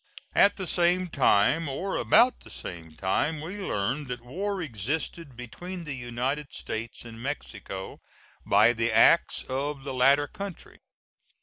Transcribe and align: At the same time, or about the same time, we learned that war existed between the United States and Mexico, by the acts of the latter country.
At 0.33 0.55
the 0.57 0.65
same 0.65 1.09
time, 1.09 1.69
or 1.69 1.95
about 1.95 2.39
the 2.39 2.49
same 2.49 2.95
time, 2.95 3.39
we 3.39 3.55
learned 3.57 4.07
that 4.07 4.25
war 4.25 4.59
existed 4.59 5.37
between 5.37 5.83
the 5.83 5.93
United 5.93 6.51
States 6.53 7.05
and 7.05 7.21
Mexico, 7.21 8.01
by 8.43 8.73
the 8.73 8.91
acts 8.91 9.43
of 9.43 9.83
the 9.83 9.93
latter 9.93 10.25
country. 10.25 10.79